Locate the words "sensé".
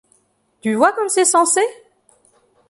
1.25-1.61